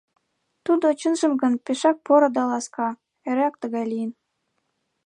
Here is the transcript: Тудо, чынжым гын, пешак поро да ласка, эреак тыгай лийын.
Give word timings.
Тудо, 0.65 0.87
чынжым 0.99 1.33
гын, 1.41 1.53
пешак 1.65 1.97
поро 2.05 2.27
да 2.35 2.43
ласка, 2.49 2.87
эреак 3.29 3.55
тыгай 3.61 3.85
лийын. 3.91 4.11